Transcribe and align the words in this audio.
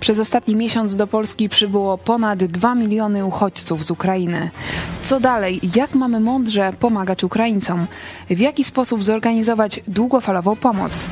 Przez 0.00 0.18
ostatni 0.18 0.56
miesiąc 0.56 0.96
do 0.96 1.06
Polski 1.06 1.48
przybyło 1.48 1.98
ponad 1.98 2.44
2 2.44 2.74
miliony 2.74 3.24
uchodźców 3.24 3.84
z 3.84 3.90
Ukrainy. 3.90 4.50
Co 5.02 5.20
dalej? 5.20 5.60
Jak 5.76 5.94
mamy 5.94 6.20
mądrze 6.20 6.72
pomagać 6.80 7.24
Ukraińcom? 7.24 7.86
W 8.30 8.38
jaki 8.38 8.64
sposób 8.64 9.04
zorganizować 9.04 9.80
długofalową 9.86 10.56
pomoc? 10.56 11.06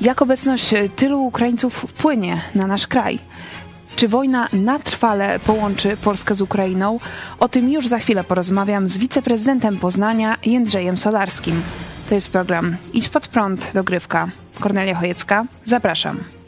Jak 0.00 0.22
obecność 0.22 0.74
tylu 0.96 1.22
Ukraińców 1.22 1.74
wpłynie 1.74 2.40
na 2.54 2.66
nasz 2.66 2.86
kraj? 2.86 3.18
Czy 3.96 4.08
wojna 4.08 4.48
na 4.52 4.78
trwale 4.78 5.38
połączy 5.38 5.96
Polskę 5.96 6.34
z 6.34 6.42
Ukrainą? 6.42 6.98
O 7.40 7.48
tym 7.48 7.70
już 7.70 7.88
za 7.88 7.98
chwilę 7.98 8.24
porozmawiam 8.24 8.88
z 8.88 8.98
wiceprezydentem 8.98 9.78
Poznania 9.78 10.36
Jędrzejem 10.46 10.98
Solarskim. 10.98 11.62
To 12.08 12.14
jest 12.14 12.32
program 12.32 12.76
Idź 12.92 13.08
pod 13.08 13.28
prąd, 13.28 13.70
dogrywka. 13.74 14.28
Kornelia 14.60 14.94
Chojecka, 14.94 15.44
zapraszam. 15.64 16.43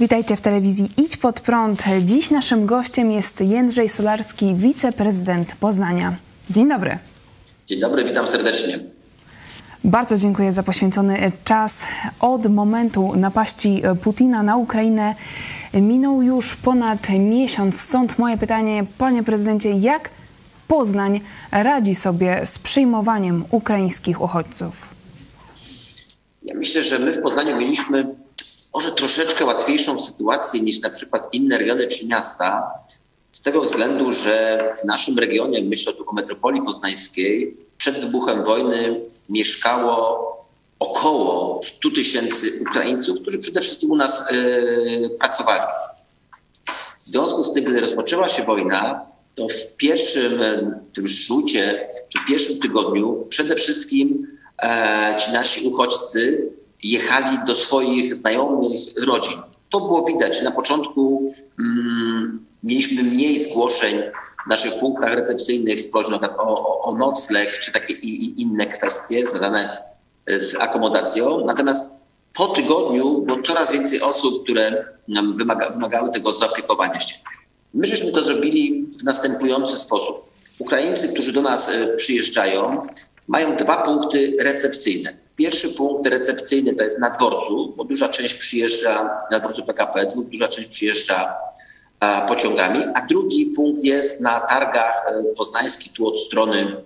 Witajcie 0.00 0.36
w 0.36 0.40
telewizji 0.40 0.90
Idź 0.96 1.16
Pod 1.16 1.40
Prąd. 1.40 1.84
Dziś 2.04 2.30
naszym 2.30 2.66
gościem 2.66 3.10
jest 3.10 3.40
Jędrzej 3.40 3.88
Solarski, 3.88 4.54
wiceprezydent 4.54 5.54
Poznania. 5.54 6.16
Dzień 6.50 6.68
dobry. 6.68 6.98
Dzień 7.66 7.80
dobry, 7.80 8.04
witam 8.04 8.26
serdecznie. 8.26 8.78
Bardzo 9.84 10.18
dziękuję 10.18 10.52
za 10.52 10.62
poświęcony 10.62 11.32
czas. 11.44 11.82
Od 12.20 12.46
momentu 12.46 13.12
napaści 13.16 13.82
Putina 14.02 14.42
na 14.42 14.56
Ukrainę 14.56 15.14
minął 15.74 16.22
już 16.22 16.56
ponad 16.56 17.08
miesiąc. 17.18 17.80
Stąd 17.80 18.18
moje 18.18 18.38
pytanie, 18.38 18.84
panie 18.98 19.22
prezydencie, 19.22 19.70
jak 19.70 20.10
Poznań 20.68 21.20
radzi 21.52 21.94
sobie 21.94 22.46
z 22.46 22.58
przyjmowaniem 22.58 23.44
ukraińskich 23.50 24.20
uchodźców? 24.20 24.88
Ja 26.42 26.54
myślę, 26.54 26.82
że 26.82 26.98
my 26.98 27.12
w 27.12 27.22
Poznaniu 27.22 27.56
mieliśmy 27.56 28.15
może 28.76 28.92
troszeczkę 28.92 29.44
łatwiejszą 29.44 30.00
sytuację 30.00 30.60
niż 30.60 30.80
na 30.80 30.90
przykład 30.90 31.34
inne 31.34 31.58
regiony 31.58 31.86
czy 31.86 32.06
miasta, 32.06 32.70
z 33.32 33.42
tego 33.42 33.60
względu, 33.60 34.12
że 34.12 34.74
w 34.82 34.84
naszym 34.84 35.18
regionie, 35.18 35.64
myślę 35.64 35.92
tu 35.92 36.10
o 36.10 36.12
metropolii 36.12 36.62
poznańskiej, 36.62 37.56
przed 37.78 38.00
wybuchem 38.00 38.44
wojny 38.44 39.00
mieszkało 39.28 40.26
około 40.78 41.60
100 41.62 41.90
tysięcy 41.90 42.60
Ukraińców, 42.60 43.20
którzy 43.20 43.38
przede 43.38 43.60
wszystkim 43.60 43.90
u 43.90 43.96
nas 43.96 44.32
yy, 44.32 45.10
pracowali. 45.18 45.62
W 46.98 47.04
związku 47.04 47.44
z 47.44 47.52
tym, 47.52 47.64
gdy 47.64 47.80
rozpoczęła 47.80 48.28
się 48.28 48.44
wojna, 48.44 49.06
to 49.34 49.48
w 49.48 49.76
pierwszym 49.76 50.40
tym 50.92 51.06
rzucie, 51.06 51.88
czy 52.08 52.18
pierwszym 52.28 52.60
tygodniu 52.60 53.26
przede 53.28 53.54
wszystkim 53.56 54.26
e, 54.62 55.16
ci 55.18 55.32
nasi 55.32 55.68
uchodźcy 55.68 56.52
jechali 56.90 57.38
do 57.46 57.54
swoich 57.54 58.14
znajomych, 58.14 58.82
rodzin. 59.06 59.40
To 59.70 59.80
było 59.80 60.04
widać. 60.04 60.42
Na 60.42 60.50
początku 60.50 61.32
mm, 61.58 62.46
mieliśmy 62.62 63.02
mniej 63.02 63.38
zgłoszeń 63.38 63.96
w 64.46 64.50
naszych 64.50 64.80
punktach 64.80 65.14
recepcyjnych 65.14 65.80
z 65.80 65.90
prośbą 65.90 66.18
o, 66.38 66.80
o, 66.80 66.94
nocleg 66.94 67.58
czy 67.58 67.72
takie 67.72 67.94
i, 67.94 68.24
i 68.24 68.42
inne 68.42 68.66
kwestie 68.66 69.26
związane 69.26 69.84
z 70.26 70.60
akomodacją. 70.60 71.44
Natomiast 71.46 71.92
po 72.34 72.46
tygodniu 72.46 73.22
było 73.22 73.42
coraz 73.42 73.72
więcej 73.72 74.00
osób, 74.00 74.44
które 74.44 74.84
wymaga, 75.34 75.70
wymagały 75.70 76.10
tego 76.10 76.32
zaopiekowania 76.32 77.00
się. 77.00 77.14
My 77.74 77.86
żeśmy 77.86 78.12
to 78.12 78.24
zrobili 78.24 78.86
w 79.00 79.04
następujący 79.04 79.76
sposób. 79.78 80.26
Ukraińcy, 80.58 81.08
którzy 81.08 81.32
do 81.32 81.42
nas 81.42 81.68
e, 81.68 81.88
przyjeżdżają, 81.96 82.86
mają 83.28 83.56
dwa 83.56 83.76
punkty 83.76 84.36
recepcyjne. 84.40 85.25
Pierwszy 85.36 85.68
punkt 85.68 86.08
recepcyjny 86.08 86.74
to 86.74 86.84
jest 86.84 86.98
na 86.98 87.10
dworcu, 87.10 87.74
bo 87.76 87.84
duża 87.84 88.08
część 88.08 88.34
przyjeżdża 88.34 89.10
na 89.30 89.40
dworcu 89.40 89.62
PKP, 89.62 90.06
duża 90.32 90.48
część 90.48 90.68
przyjeżdża 90.68 91.36
pociągami, 92.28 92.84
a 92.94 93.06
drugi 93.06 93.46
punkt 93.46 93.84
jest 93.84 94.20
na 94.20 94.40
targach 94.40 95.04
e, 95.06 95.24
poznańskich, 95.24 95.92
tu 95.92 96.08
od 96.08 96.20
strony 96.20 96.76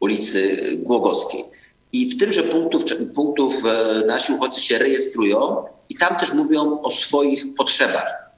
ulicy 0.00 0.60
Głogowskiej. 0.76 1.44
I 1.92 2.10
w 2.10 2.18
tymże 2.18 2.42
punktów, 2.42 2.84
punktów 3.14 3.54
e, 3.66 4.06
nasi 4.06 4.32
uchodźcy 4.32 4.60
się 4.60 4.78
rejestrują 4.78 5.64
i 5.88 5.96
tam 5.96 6.16
też 6.16 6.32
mówią 6.32 6.80
o 6.82 6.90
swoich 6.90 7.54
potrzebach 7.54 8.30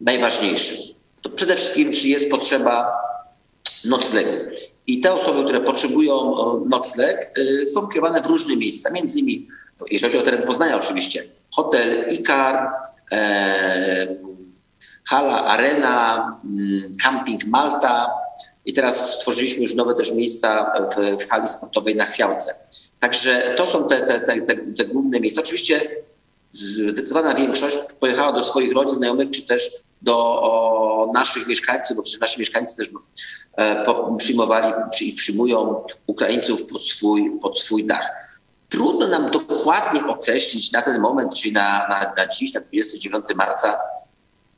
najważniejszych. 0.00 0.78
To 1.22 1.30
przede 1.30 1.56
wszystkim, 1.56 1.92
czy 1.92 2.08
jest 2.08 2.30
potrzeba 2.30 2.92
noclegu. 3.84 4.30
I 4.86 5.00
te 5.00 5.12
osoby, 5.12 5.44
które 5.44 5.60
potrzebują 5.60 6.34
nocleg, 6.68 7.38
y, 7.38 7.66
są 7.66 7.88
kierowane 7.88 8.22
w 8.22 8.26
różne 8.26 8.56
miejsca, 8.56 8.90
między 8.90 9.18
innymi, 9.18 9.48
jeżeli 9.90 10.12
chodzi 10.12 10.22
o 10.22 10.30
teren 10.30 10.46
Poznania 10.46 10.76
oczywiście, 10.76 11.24
hotel 11.50 12.06
Ikar, 12.10 12.68
e, 13.12 14.16
hala 15.04 15.44
Arena, 15.44 16.40
mm, 16.44 16.96
camping 17.02 17.44
Malta 17.44 18.10
i 18.64 18.72
teraz 18.72 19.14
stworzyliśmy 19.14 19.62
już 19.62 19.74
nowe 19.74 19.94
też 19.94 20.12
miejsca 20.12 20.72
w, 20.96 21.22
w 21.22 21.28
hali 21.28 21.48
sportowej 21.48 21.96
na 21.96 22.04
Chwiałce. 22.04 22.54
Także 23.00 23.54
to 23.56 23.66
są 23.66 23.88
te, 23.88 24.00
te, 24.00 24.20
te, 24.20 24.56
te, 24.76 24.84
główne 24.84 25.20
miejsca. 25.20 25.40
Oczywiście 25.40 25.96
zdecydowana 26.52 27.34
większość 27.34 27.78
pojechała 28.00 28.32
do 28.32 28.42
swoich 28.42 28.72
rodzin, 28.72 28.96
znajomych, 28.96 29.30
czy 29.30 29.46
też 29.46 29.70
do 30.02 31.10
naszych 31.14 31.48
mieszkańców, 31.48 31.96
bo 31.96 32.02
przecież 32.02 32.20
nasi 32.20 32.40
mieszkańcy 32.40 32.76
też 32.76 32.90
e, 33.56 33.84
przyjmowali 34.18 34.72
i 35.00 35.12
przyjmują 35.12 35.84
Ukraińców 36.06 36.66
pod 36.66 36.82
swój, 36.82 37.38
pod 37.42 37.58
swój 37.58 37.84
dach. 37.84 38.10
Trudno 38.68 39.08
nam 39.08 39.30
dokładnie 39.30 40.06
określić 40.06 40.72
na 40.72 40.82
ten 40.82 41.00
moment, 41.00 41.34
czyli 41.34 41.52
na, 41.52 41.86
na, 41.88 42.12
na 42.16 42.26
dziś, 42.26 42.54
na 42.54 42.60
29 42.60 43.24
marca, 43.36 43.78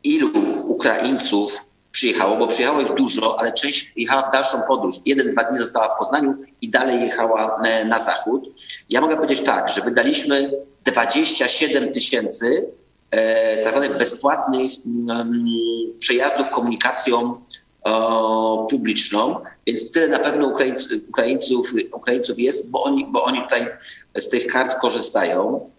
ilu 0.05 0.31
Ukraińców 0.67 1.61
przyjechało, 1.91 2.37
bo 2.37 2.47
przyjechało 2.47 2.81
ich 2.81 2.95
dużo, 2.95 3.41
ale 3.41 3.53
część 3.53 3.93
jechała 3.97 4.29
w 4.29 4.33
dalszą 4.33 4.59
podróż. 4.69 4.95
Jeden, 5.07 5.31
dwa 5.31 5.45
dni 5.45 5.59
została 5.59 5.95
w 5.95 5.99
Poznaniu 5.99 6.35
i 6.61 6.71
dalej 6.71 7.03
jechała 7.03 7.61
e, 7.65 7.85
na 7.85 7.99
zachód. 7.99 8.45
Ja 8.91 9.01
mogę 9.01 9.17
powiedzieć 9.17 9.41
tak, 9.41 9.69
że 9.69 9.81
wydaliśmy 9.81 10.51
27 10.85 11.93
tysięcy 11.93 12.73
E, 13.15 13.65
tak 13.65 13.73
zwanych 13.73 13.99
bezpłatnych 13.99 14.73
mm, 14.87 15.45
przejazdów 15.99 16.51
komunikacją 16.51 17.41
publiczną, 18.71 19.41
więc 19.67 19.91
tyle 19.91 20.09
na 20.09 20.19
pewno 20.19 20.47
Ukraińców, 21.09 21.73
Ukraińców 21.93 22.39
jest, 22.39 22.71
bo 22.71 22.83
oni, 22.83 23.07
bo 23.07 23.25
oni 23.25 23.43
tutaj 23.43 23.67
z 24.17 24.29
tych 24.29 24.47
kart 24.47 24.75
korzystają. 24.81 25.71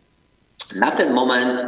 Na 0.75 0.91
ten 0.91 1.13
moment, 1.13 1.65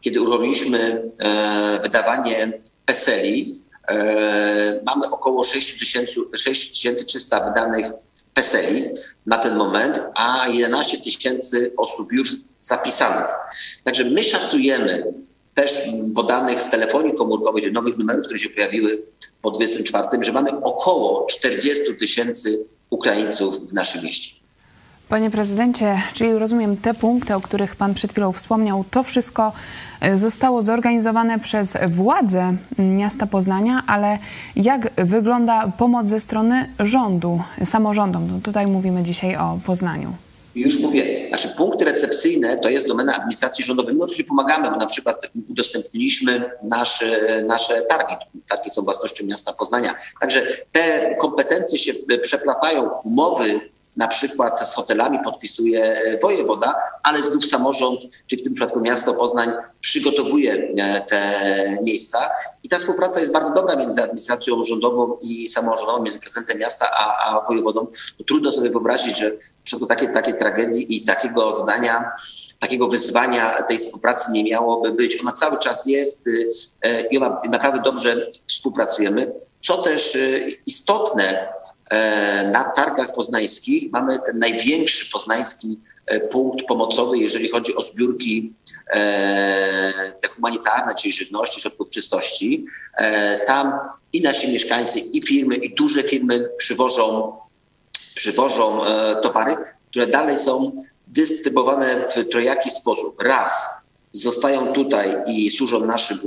kiedy 0.00 0.20
uruchomiliśmy 0.20 1.10
e, 1.20 1.80
wydawanie 1.82 2.52
PESELi, 2.86 3.62
e, 3.88 4.80
mamy 4.84 5.10
około 5.10 5.44
6300 5.44 7.48
wydanych 7.48 7.86
PESELi 8.38 8.94
na 9.26 9.38
ten 9.38 9.56
moment, 9.56 10.00
a 10.14 10.48
11 10.48 10.98
tysięcy 10.98 11.72
osób 11.76 12.12
już 12.12 12.36
zapisanych. 12.60 13.26
Także 13.84 14.04
my 14.04 14.22
szacujemy 14.22 15.14
też 15.54 15.82
po 16.14 16.22
danych 16.22 16.62
z 16.62 16.70
telefonii 16.70 17.14
komórkowej, 17.14 17.72
nowych 17.72 17.98
numerów, 17.98 18.24
które 18.24 18.38
się 18.38 18.50
pojawiły 18.50 19.02
po 19.42 19.50
24, 19.50 20.22
że 20.22 20.32
mamy 20.32 20.50
około 20.62 21.26
40 21.26 21.96
tysięcy 21.96 22.64
Ukraińców 22.90 23.68
w 23.70 23.72
naszym 23.72 24.04
mieście. 24.04 24.47
Panie 25.08 25.30
prezydencie, 25.30 26.02
czyli 26.12 26.32
rozumiem 26.32 26.76
te 26.76 26.94
punkty, 26.94 27.34
o 27.34 27.40
których 27.40 27.76
pan 27.76 27.94
przed 27.94 28.12
chwilą 28.12 28.32
wspomniał, 28.32 28.84
to 28.90 29.02
wszystko 29.02 29.52
e, 30.00 30.16
zostało 30.16 30.62
zorganizowane 30.62 31.38
przez 31.38 31.76
władze 31.88 32.56
miasta 32.78 33.26
Poznania, 33.26 33.82
ale 33.86 34.18
jak 34.56 34.90
wygląda 34.96 35.72
pomoc 35.78 36.08
ze 36.08 36.20
strony 36.20 36.74
rządu, 36.78 37.40
samorządom? 37.64 38.28
No 38.32 38.40
tutaj 38.42 38.66
mówimy 38.66 39.02
dzisiaj 39.02 39.36
o 39.36 39.58
Poznaniu. 39.66 40.12
Już 40.54 40.80
mówię, 40.80 41.28
znaczy 41.28 41.48
punkty 41.48 41.84
recepcyjne 41.84 42.56
to 42.56 42.68
jest 42.68 42.88
domena 42.88 43.14
administracji 43.14 43.64
rządowej. 43.64 43.94
My 43.94 44.04
oczywiście 44.04 44.24
pomagamy, 44.24 44.70
bo 44.70 44.76
na 44.76 44.86
przykład 44.86 45.30
udostępniliśmy 45.50 46.42
nasze, 46.62 47.42
nasze 47.46 47.82
targi. 47.82 48.14
Targi 48.48 48.70
są 48.70 48.82
własnością 48.82 49.26
miasta 49.26 49.52
Poznania. 49.52 49.94
Także 50.20 50.46
te 50.72 51.16
kompetencje 51.20 51.78
się 51.78 51.92
przeplatają, 52.22 52.90
umowy 53.04 53.60
na 53.98 54.08
przykład 54.08 54.68
z 54.68 54.74
hotelami 54.74 55.18
podpisuje 55.24 56.00
wojewoda, 56.22 56.74
ale 57.02 57.22
znów 57.22 57.46
samorząd, 57.46 58.00
czyli 58.26 58.42
w 58.42 58.44
tym 58.44 58.54
przypadku 58.54 58.80
miasto 58.80 59.14
Poznań 59.14 59.50
przygotowuje 59.80 60.74
te 61.08 61.78
miejsca 61.82 62.30
i 62.62 62.68
ta 62.68 62.78
współpraca 62.78 63.20
jest 63.20 63.32
bardzo 63.32 63.54
dobra 63.54 63.76
między 63.76 64.02
administracją 64.02 64.62
rządową 64.62 65.16
i 65.22 65.48
samorządową, 65.48 66.02
między 66.02 66.18
prezydentem 66.18 66.58
miasta 66.58 66.90
a, 66.98 67.24
a 67.24 67.44
wojewodą. 67.48 67.86
No, 68.18 68.24
trudno 68.26 68.52
sobie 68.52 68.70
wyobrazić, 68.70 69.18
że 69.18 69.30
w 69.30 69.62
przypadku 69.64 69.86
takiej, 69.86 70.12
takiej 70.12 70.34
tragedii 70.38 70.96
i 70.96 71.04
takiego 71.04 71.52
zadania 71.52 72.10
takiego 72.58 72.88
wyzwania 72.88 73.62
tej 73.62 73.78
współpracy 73.78 74.32
nie 74.32 74.44
miałoby 74.44 74.92
być. 74.92 75.20
Ona 75.20 75.32
cały 75.32 75.58
czas 75.58 75.86
jest 75.86 76.24
i 77.10 77.18
ona 77.18 77.40
naprawdę 77.50 77.80
dobrze 77.84 78.30
współpracujemy. 78.46 79.32
Co 79.62 79.82
też 79.82 80.18
istotne, 80.66 81.48
E, 81.77 81.77
na 82.52 82.64
targach 82.64 83.12
poznańskich 83.14 83.92
mamy 83.92 84.18
ten 84.26 84.38
największy 84.38 85.12
poznański 85.12 85.80
e, 86.06 86.20
punkt 86.20 86.66
pomocowy, 86.66 87.18
jeżeli 87.18 87.48
chodzi 87.48 87.74
o 87.76 87.82
zbiórki 87.82 88.52
e, 88.92 90.12
te 90.20 90.28
humanitarne, 90.28 90.94
czyli 90.94 91.14
żywności, 91.14 91.60
środków 91.60 91.90
czystości. 91.90 92.66
Tam 93.46 93.72
i 94.12 94.20
nasi 94.20 94.52
mieszkańcy, 94.52 94.98
i 94.98 95.26
firmy, 95.26 95.54
i 95.54 95.74
duże 95.74 96.02
firmy 96.02 96.48
przywożą, 96.56 97.32
przywożą 98.14 98.80
towary, 99.22 99.56
które 99.90 100.06
dalej 100.06 100.38
są 100.38 100.82
dystrybuowane 101.06 102.08
w 102.16 102.30
trojaki 102.30 102.70
sposób. 102.70 103.22
Raz, 103.22 103.70
zostają 104.10 104.72
tutaj 104.72 105.16
i 105.26 105.50
służą 105.50 105.86
naszym 105.86 106.18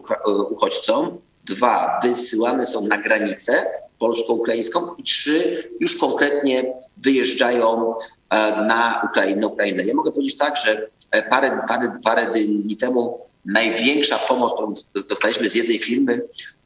uchodźcom. 0.50 1.22
Dwa, 1.46 2.00
wysyłane 2.04 2.66
są 2.66 2.88
na 2.88 2.98
granicę 2.98 3.66
polsko-ukraińską 4.02 4.96
i 4.98 5.04
trzy 5.04 5.70
już 5.80 5.98
konkretnie 5.98 6.74
wyjeżdżają 6.98 7.96
e, 8.30 8.36
na 8.66 9.02
Ukrainę. 9.12 9.48
Ukrainę. 9.48 9.84
Ja 9.84 9.94
mogę 9.94 10.12
powiedzieć 10.12 10.38
tak, 10.38 10.58
że 10.66 10.88
e, 11.12 11.24
parę, 11.30 11.62
parę, 11.68 11.92
parę 12.04 12.28
dni 12.32 12.78
temu 12.78 13.20
największa 13.46 14.18
pomoc, 14.18 14.54
którą 14.54 14.74
dostaliśmy 15.10 15.50
z 15.50 15.56
jednej 15.56 15.80
firmy, 15.80 16.22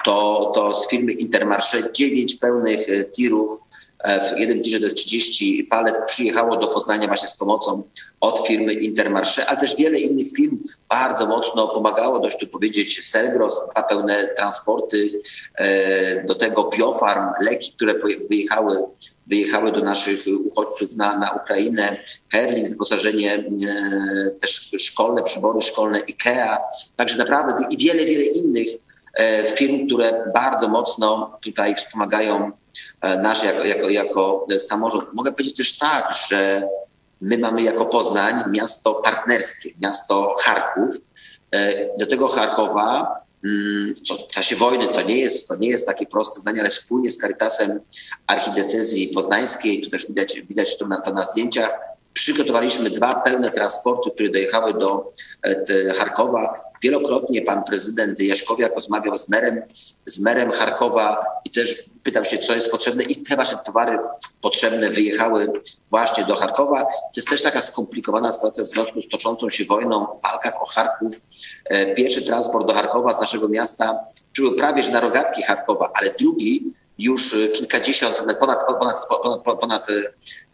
to, 0.05 0.51
to 0.55 0.73
z 0.73 0.89
firmy 0.89 1.11
Intermarché 1.11 1.91
dziewięć 1.93 2.35
pełnych 2.35 2.89
e, 2.89 3.03
tirów 3.05 3.59
w 4.05 4.39
jednym 4.39 4.61
tirze 4.61 4.79
to 4.79 4.83
jest 4.83 4.97
30 4.97 5.63
palet, 5.63 5.95
przyjechało 6.05 6.57
do 6.57 6.67
Poznania 6.67 7.07
właśnie 7.07 7.27
z 7.27 7.37
pomocą 7.37 7.83
od 8.19 8.47
firmy 8.47 8.73
Intermarché, 8.73 9.45
ale 9.47 9.59
też 9.59 9.75
wiele 9.75 9.99
innych 9.99 10.33
firm 10.33 10.57
bardzo 10.89 11.25
mocno 11.25 11.67
pomagało, 11.67 12.19
dość 12.19 12.37
tu 12.37 12.47
powiedzieć 12.47 13.05
Selgros, 13.05 13.61
dwa 13.71 13.83
pełne 13.83 14.27
transporty, 14.35 15.21
e, 15.55 16.23
do 16.23 16.35
tego 16.35 16.69
Biofarm, 16.77 17.31
leki, 17.41 17.71
które 17.71 17.93
wyjechały, 18.29 18.77
wyjechały 19.27 19.71
do 19.71 19.81
naszych 19.81 20.25
uchodźców 20.45 20.95
na, 20.95 21.17
na 21.17 21.31
Ukrainę, 21.31 21.97
Herlis, 22.31 22.69
wyposażenie 22.69 23.33
e, 23.33 23.43
też 24.41 24.71
szkolne, 24.79 25.23
przybory 25.23 25.61
szkolne, 25.61 25.99
IKEA, 25.99 26.57
także 26.95 27.17
naprawdę 27.17 27.65
i 27.69 27.77
wiele, 27.77 28.05
wiele 28.05 28.23
innych 28.23 28.67
firm, 29.55 29.87
które 29.87 30.31
bardzo 30.33 30.67
mocno 30.67 31.37
tutaj 31.41 31.75
wspomagają 31.75 32.51
E, 32.51 32.64
nasz 33.01 33.43
jako, 33.43 33.63
jako, 33.63 33.89
jako 33.89 34.47
samorząd. 34.59 35.13
Mogę 35.13 35.31
powiedzieć 35.31 35.55
też 35.57 35.77
tak, 35.77 36.13
że 36.29 36.69
my 37.21 37.37
mamy 37.37 37.61
jako 37.61 37.85
Poznań 37.85 38.43
miasto 38.51 38.95
partnerskie, 38.95 39.69
miasto 39.81 40.35
Charków. 40.39 41.01
E, 41.51 41.97
do 41.97 42.05
tego 42.05 42.27
Charkowa 42.27 43.15
mm, 43.45 43.95
w 44.29 44.31
czasie 44.31 44.55
wojny 44.55 44.87
to 44.87 45.01
nie 45.01 45.17
jest, 45.17 45.47
to 45.47 45.55
nie 45.55 45.69
jest 45.69 45.87
takie 45.87 46.05
proste 46.05 46.39
zdanie, 46.39 46.61
ale 46.61 46.69
wspólnie 46.69 47.09
z 47.09 47.17
Caritasem 47.17 47.79
Archidiecezji 48.27 49.07
Poznańskiej, 49.07 49.81
tu 49.81 49.89
też 49.89 50.07
widać, 50.07 50.41
widać 50.41 50.77
to 50.77 50.87
na, 50.87 51.01
to 51.01 51.13
na 51.13 51.23
zdjęciach, 51.23 51.71
przygotowaliśmy 52.13 52.89
dwa 52.89 53.15
pełne 53.15 53.51
transporty, 53.51 54.11
które 54.11 54.29
dojechały 54.29 54.73
do 54.73 55.13
e, 55.43 55.93
Charkowa. 55.93 56.61
Wielokrotnie 56.85 57.41
pan 57.41 57.63
prezydent 57.63 58.19
Jaśkowiak 58.19 58.75
rozmawiał 58.75 59.17
z 59.17 59.29
merem, 59.29 59.61
z 60.05 60.19
merem 60.19 60.51
Charkowa 60.51 61.25
i 61.45 61.49
też 61.49 61.83
pytał 62.03 62.25
się, 62.25 62.37
co 62.37 62.55
jest 62.55 62.71
potrzebne 62.71 63.03
i 63.03 63.15
te 63.15 63.35
właśnie 63.35 63.57
towary 63.65 63.97
potrzebne 64.41 64.89
wyjechały 64.89 65.51
właśnie 65.89 66.25
do 66.25 66.35
Charkowa. 66.35 66.81
To 66.81 67.15
jest 67.15 67.29
też 67.29 67.41
taka 67.41 67.61
skomplikowana 67.61 68.31
sytuacja 68.31 68.63
w 68.63 68.67
związku 68.67 69.01
z 69.01 69.07
toczącą 69.07 69.49
się 69.49 69.65
wojną, 69.65 70.07
walkach 70.23 70.61
o 70.61 70.65
Charków. 70.65 71.13
E, 71.65 71.95
pierwszy 71.95 72.25
transport 72.25 72.67
do 72.67 72.73
Charkowa 72.73 73.13
z 73.13 73.21
naszego 73.21 73.49
miasta 73.49 73.99
przybył 74.33 74.55
prawie 74.55 74.83
że 74.83 74.91
na 74.91 74.99
rogatki 74.99 75.43
Charkowa, 75.43 75.91
ale 75.93 76.09
drugi 76.19 76.63
już 76.99 77.35
kilkadziesiąt, 77.53 78.15
ponad, 78.39 78.59
ponad, 78.79 78.97
ponad, 79.23 79.59
ponad 79.59 79.87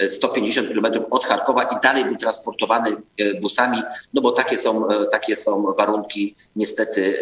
150 0.08 0.68
kilometrów 0.68 1.06
od 1.10 1.26
Charkowa 1.26 1.64
i 1.64 1.76
dalej 1.84 2.06
był 2.06 2.16
transportowany 2.16 2.90
e, 3.18 3.40
busami, 3.40 3.82
no 4.14 4.22
bo 4.22 4.32
takie 4.32 4.58
są, 4.58 4.88
takie 5.12 5.36
są 5.36 5.74
warunki 5.78 6.36
niestety 6.56 7.20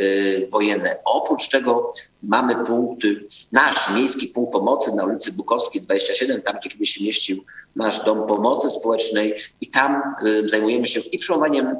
wojenne. 0.51 0.95
Oprócz 1.05 1.49
tego 1.49 1.93
mamy 2.23 2.65
punkt, 2.65 3.03
nasz 3.51 3.95
miejski 3.95 4.27
punkt 4.27 4.51
pomocy 4.51 4.95
na 4.95 5.05
ulicy 5.05 5.31
Bukowskiej 5.31 5.81
27, 5.81 6.41
tam 6.41 6.57
gdzie 6.59 6.69
kiedyś 6.69 6.89
się 6.89 7.03
mieścił 7.03 7.45
nasz 7.75 8.05
dom 8.05 8.27
pomocy 8.27 8.69
społecznej 8.69 9.35
i 9.61 9.67
tam 9.67 10.01
y, 10.25 10.49
zajmujemy 10.49 10.87
się 10.87 10.99
i 10.99 11.17
przyjmowaniem 11.17 11.67
mm, 11.67 11.79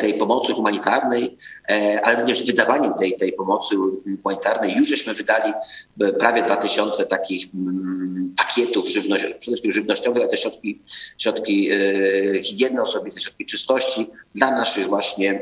tej 0.00 0.14
pomocy 0.14 0.52
humanitarnej, 0.52 1.36
e, 1.70 2.00
ale 2.04 2.20
również 2.20 2.46
wydawaniem 2.46 2.94
tej, 2.94 3.16
tej 3.16 3.32
pomocy 3.32 3.76
humanitarnej. 4.22 4.74
Już 4.76 4.88
żeśmy 4.88 5.14
wydali 5.14 5.52
e, 6.00 6.12
prawie 6.12 6.42
2000 6.42 7.06
takich 7.06 7.54
mm, 7.54 8.34
pakietów 8.36 8.88
żywność, 8.88 9.22
przede 9.24 9.40
wszystkim 9.40 9.72
żywnościowych, 9.72 10.22
ale 10.22 10.30
też 10.30 10.40
środki, 10.40 10.82
środki 11.18 11.70
higieny 12.42 12.82
osobistej, 12.82 13.22
środki 13.22 13.46
czystości 13.46 14.06
dla 14.34 14.50
naszych 14.50 14.86
właśnie 14.86 15.40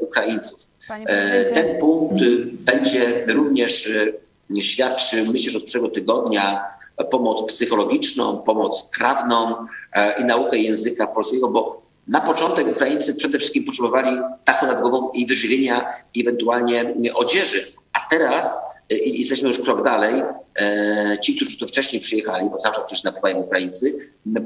Ukraińców. 0.00 0.74
E, 0.90 1.44
ten 1.44 1.78
punkt 1.78 2.24
będzie 2.58 3.24
również 3.28 3.86
y, 3.86 4.20
świadczył, 4.60 5.26
myślę, 5.32 5.52
że 5.52 5.58
od 5.58 5.64
przyszłego 5.64 5.88
tygodnia 5.88 6.64
pomoc 7.10 7.42
psychologiczną, 7.52 8.38
pomoc 8.38 8.90
prawną 8.98 9.66
e, 9.92 10.20
i 10.20 10.24
naukę 10.24 10.58
języka 10.58 11.06
polskiego, 11.06 11.50
bo 11.50 11.83
na 12.08 12.20
początek 12.20 12.68
Ukraińcy 12.68 13.14
przede 13.14 13.38
wszystkim 13.38 13.64
potrzebowali 13.64 14.18
dachu 14.46 14.66
nad 14.66 14.80
głową 14.80 15.10
i 15.10 15.26
wyżywienia, 15.26 15.92
i 16.14 16.20
ewentualnie 16.20 16.94
odzieży. 17.14 17.66
A 17.92 18.00
teraz 18.10 18.58
y, 18.92 18.98
i 18.98 19.20
jesteśmy 19.20 19.48
już 19.48 19.58
krok 19.58 19.84
dalej. 19.84 20.22
E, 20.58 21.18
ci, 21.22 21.36
którzy 21.36 21.58
tu 21.58 21.66
wcześniej 21.66 22.02
przyjechali, 22.02 22.50
bo 22.50 22.56
cały 22.56 22.74
czas 22.74 22.84
przecież 22.84 23.04
napływają 23.04 23.36
Ukraińcy, 23.36 23.94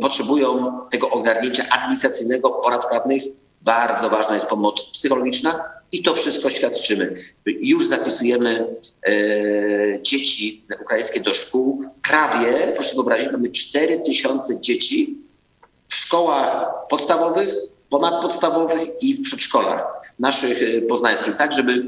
potrzebują 0.01 0.81
tego 0.91 1.11
ogarnięcia 1.11 1.65
administracyjnego, 1.71 2.51
porad 2.51 2.89
prawnych. 2.89 3.23
Bardzo 3.63 4.09
ważna 4.09 4.35
jest 4.35 4.47
pomoc 4.47 4.85
psychologiczna, 4.93 5.79
i 5.93 6.03
to 6.03 6.15
wszystko 6.15 6.51
świadczymy. 6.51 7.15
Już 7.47 7.87
zapisujemy 7.87 8.67
e, 9.07 9.13
dzieci 10.03 10.67
ukraińskie 10.83 11.21
do 11.21 11.35
szkół. 11.35 11.85
Prawie, 12.03 12.73
proszę 12.75 12.89
sobie 12.89 12.97
wyobrazić, 12.97 13.33
mamy 13.33 13.51
4 13.51 13.99
tysiące 13.99 14.61
dzieci 14.61 15.19
w 15.89 15.95
szkołach 15.95 16.67
podstawowych, 16.89 17.55
ponadpodstawowych 17.91 18.89
i 19.01 19.15
w 19.15 19.23
przedszkolach 19.23 19.85
naszych 20.19 20.63
e, 20.63 20.81
poznańskich, 20.81 21.37
tak 21.37 21.53
żeby 21.53 21.85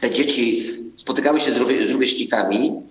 te 0.00 0.10
dzieci 0.10 0.72
spotykały 0.94 1.40
się 1.40 1.52
z, 1.52 1.56
rówie, 1.56 1.88
z 1.88 1.90
rówieśnikami. 1.90 2.82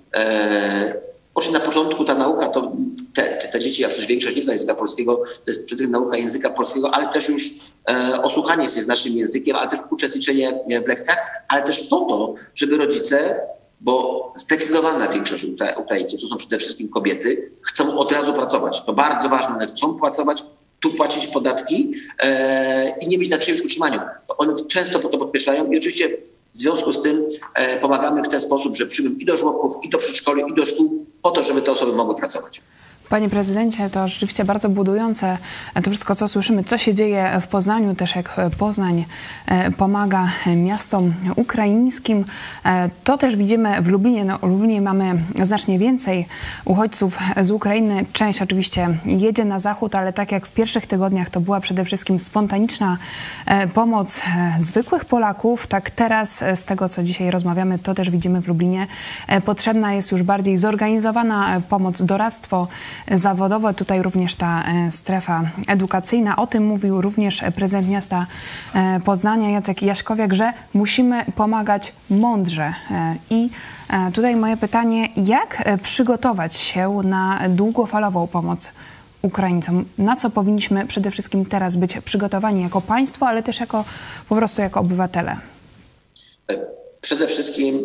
Oczywiście 1.36 1.60
na 1.60 1.66
początku 1.66 2.06
ta 2.06 2.16
nauka, 2.16 2.48
to 2.48 2.72
te, 3.14 3.24
te 3.52 3.60
dzieci, 3.60 3.86
a 3.86 3.88
przecież 3.88 4.08
większość 4.08 4.36
nie 4.36 4.44
zna 4.44 4.54
języka 4.54 4.76
polskiego, 4.76 5.16
to 5.16 5.52
jest 5.52 5.66
przede 5.66 5.88
nauka 5.88 6.18
języka 6.18 6.50
polskiego, 6.50 6.92
ale 6.94 7.08
też 7.08 7.30
już 7.30 7.50
e, 7.90 8.22
osłuchanie 8.22 8.66
się 8.68 8.82
z 8.82 8.88
naszym 8.88 9.14
językiem, 9.14 9.56
ale 9.56 9.70
też 9.70 9.80
uczestniczenie 9.92 10.60
w 10.86 10.88
lekcjach, 10.88 11.18
ale 11.48 11.64
też 11.64 11.88
po 11.88 12.00
to, 12.00 12.34
żeby 12.56 12.78
rodzice, 12.78 13.40
bo 13.86 14.32
zdecydowana 14.36 15.08
większość 15.08 15.46
Ukraińców, 15.78 16.22
to 16.22 16.28
są 16.28 16.36
przede 16.38 16.58
wszystkim 16.58 16.90
kobiety, 16.90 17.52
chcą 17.62 17.98
od 17.98 18.12
razu 18.12 18.34
pracować. 18.34 18.84
To 18.86 18.94
bardzo 18.94 19.30
ważne, 19.30 19.56
one 19.56 19.68
chcą 19.68 20.00
pracować, 20.00 20.44
tu 20.80 20.94
płacić 20.94 21.28
podatki 21.28 21.94
e, 22.20 22.98
i 23.02 23.08
nie 23.08 23.18
być 23.18 23.30
na 23.30 23.38
czyimś 23.38 23.62
utrzymaniu. 23.62 24.00
One 24.38 24.54
często 24.68 25.00
to 25.00 25.18
podkreślają 25.18 25.72
i 25.72 25.78
oczywiście 25.78 26.18
w 26.54 26.58
związku 26.58 26.94
z 26.94 27.02
tym 27.02 27.28
e, 27.54 27.80
pomagamy 27.80 28.24
w 28.24 28.28
ten 28.28 28.40
sposób, 28.40 28.76
że 28.76 28.86
przyjmujemy 28.86 29.22
i 29.22 29.26
do 29.26 29.38
żłobków, 29.38 29.74
i 29.84 29.90
do 29.90 29.98
przedszkoli, 29.98 30.44
i 30.52 30.56
do 30.56 30.66
szkół, 30.66 31.06
po 31.22 31.32
to, 31.32 31.44
żeby 31.44 31.62
te 31.62 31.72
osoby 31.72 31.94
mogły 31.94 32.16
pracować. 32.16 32.62
Panie 33.10 33.30
prezydencie, 33.30 33.90
to 33.90 34.08
rzeczywiście 34.08 34.46
bardzo 34.46 34.70
budujące 34.70 35.38
to 35.84 35.90
wszystko, 35.90 36.16
co 36.16 36.28
słyszymy, 36.28 36.64
co 36.64 36.78
się 36.78 36.94
dzieje 36.94 37.42
w 37.42 37.48
Poznaniu, 37.48 37.96
też 37.96 38.16
jak 38.16 38.36
Poznań 38.58 39.06
e, 39.46 39.72
pomaga 39.72 40.28
miastom 40.56 41.14
ukraińskim. 41.36 42.26
E, 42.66 42.90
to 43.04 43.18
też 43.18 43.36
widzimy 43.36 43.82
w 43.82 43.88
Lublinie. 43.88 44.26
No, 44.26 44.38
w 44.38 44.44
Lublinie 44.44 44.82
mamy 44.82 45.24
znacznie 45.44 45.80
więcej 45.80 46.28
uchodźców 46.66 47.18
z 47.42 47.52
Ukrainy. 47.52 48.06
Część 48.14 48.42
oczywiście 48.42 48.98
jedzie 49.06 49.46
na 49.46 49.60
zachód, 49.60 49.96
ale 49.96 50.14
tak 50.14 50.32
jak 50.32 50.46
w 50.46 50.52
pierwszych 50.52 50.88
tygodniach 50.88 51.30
to 51.30 51.42
była 51.42 51.60
przede 51.60 51.86
wszystkim 51.86 52.20
spontaniczna 52.20 52.98
e, 53.46 53.68
pomoc 53.68 54.22
zwykłych 54.60 55.06
Polaków, 55.06 55.68
tak 55.68 55.90
teraz 55.90 56.44
z 56.56 56.66
tego, 56.66 56.90
co 56.90 57.04
dzisiaj 57.04 57.32
rozmawiamy, 57.32 57.80
to 57.80 57.94
też 57.94 58.10
widzimy 58.10 58.42
w 58.42 58.48
Lublinie. 58.48 58.88
Potrzebna 59.46 59.94
jest 59.94 60.12
już 60.12 60.24
bardziej 60.24 60.58
zorganizowana 60.58 61.62
pomoc, 61.70 62.02
doradztwo 62.02 62.68
zawodowo. 63.12 63.74
Tutaj 63.74 64.02
również 64.02 64.36
ta 64.36 64.64
strefa 64.92 65.44
edukacyjna. 65.68 66.36
O 66.36 66.48
tym 66.48 66.66
mówił 66.66 67.02
również 67.02 67.42
prezydent 67.56 67.90
miasta 67.90 68.28
Poznania 69.06 69.50
Jacek 69.50 69.82
Jaśkowiak, 69.82 70.34
że 70.34 70.54
musimy 70.74 71.26
pomagać 71.36 71.94
mądrze. 72.10 72.74
I 73.30 73.50
tutaj 74.14 74.36
moje 74.36 74.58
pytanie, 74.58 75.10
jak 75.18 75.64
przygotować 75.82 76.56
się 76.56 77.02
na 77.04 77.40
długofalową 77.50 78.28
pomoc 78.28 78.72
Ukraińcom? 79.26 79.86
Na 79.98 80.16
co 80.16 80.30
powinniśmy 80.30 80.86
przede 80.86 81.12
wszystkim 81.12 81.46
teraz 81.46 81.76
być 81.76 81.98
przygotowani 82.06 82.62
jako 82.62 82.82
państwo, 82.82 83.28
ale 83.28 83.44
też 83.44 83.60
jako 83.60 83.86
po 84.30 84.36
prostu 84.36 84.62
jako 84.62 84.80
obywatele? 84.80 85.38
Przede 87.02 87.28
wszystkim 87.28 87.76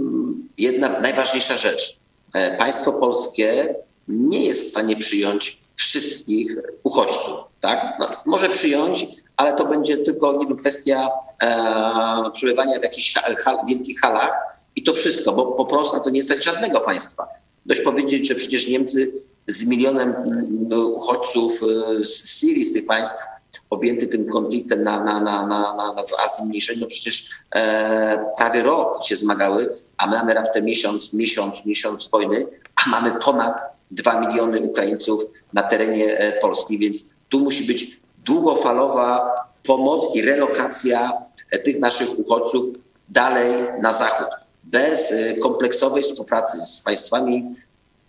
jedna 0.59 1.01
najważniejsza 1.01 1.57
rzecz. 1.57 1.99
E, 2.35 2.57
państwo 2.57 2.93
polskie 2.93 3.75
nie 4.09 4.47
jest 4.47 4.67
w 4.67 4.71
stanie 4.71 4.97
przyjąć 4.97 5.61
wszystkich 5.77 6.57
uchodźców. 6.83 7.35
Tak? 7.61 7.97
No, 8.01 8.09
może 8.27 8.49
przyjąć, 8.49 9.07
ale 9.37 9.53
to 9.53 9.65
będzie 9.65 9.99
tylko 9.99 10.39
wiem, 10.39 10.57
kwestia 10.57 11.09
e, 11.43 12.31
przebywania 12.33 12.81
w 12.81 12.83
jakichś 12.83 13.15
hal, 13.45 13.59
wielkich 13.69 14.01
halach 14.01 14.31
i 14.77 14.83
to 14.83 14.95
wszystko, 14.95 15.33
bo 15.33 15.47
po 15.47 15.65
prostu 15.65 15.97
na 15.97 16.03
to 16.03 16.11
nie 16.11 16.23
stać 16.23 16.45
żadnego 16.45 16.81
państwa. 16.81 17.27
Dość 17.67 17.81
powiedzieć, 17.81 18.29
że 18.29 18.35
przecież 18.35 18.69
Niemcy 18.69 19.13
z 19.47 19.69
milionem 19.69 20.15
mm, 20.15 20.69
uchodźców 20.95 21.61
e, 21.63 22.05
z 22.05 22.39
Syrii, 22.39 22.65
z 22.65 22.73
tych 22.73 22.87
państw 22.87 23.25
objęty 23.71 24.07
tym 24.07 24.29
konfliktem 24.29 24.83
na, 24.83 25.05
na, 25.05 25.21
na, 25.21 25.47
na, 25.47 25.75
na, 25.77 26.03
w 26.03 26.15
Azji 26.19 26.45
Mniejszej, 26.45 26.79
no 26.81 26.87
przecież 26.87 27.29
e, 27.55 28.33
prawie 28.37 28.63
rok 28.63 29.05
się 29.05 29.17
zmagały, 29.17 29.77
a 29.97 30.07
my 30.07 30.17
mamy 30.17 30.35
raptem 30.35 30.65
miesiąc, 30.65 31.13
miesiąc, 31.13 31.65
miesiąc 31.67 32.09
wojny, 32.09 32.47
a 32.87 32.91
mamy 32.91 33.13
ponad 33.13 33.61
2 33.91 34.21
miliony 34.21 34.61
Ukraińców 34.61 35.25
na 35.53 35.63
terenie 35.63 36.19
e, 36.19 36.33
Polski, 36.41 36.79
więc 36.79 37.11
tu 37.29 37.41
musi 37.41 37.65
być 37.65 38.01
długofalowa 38.25 39.31
pomoc 39.67 40.17
i 40.17 40.23
relokacja 40.23 41.13
e, 41.51 41.59
tych 41.59 41.79
naszych 41.79 42.19
uchodźców 42.19 42.65
dalej 43.09 43.53
na 43.83 43.93
zachód. 43.93 44.29
Bez 44.65 45.13
e, 45.13 45.35
kompleksowej 45.35 46.03
współpracy 46.03 46.59
z 46.59 46.81
państwami 46.81 47.55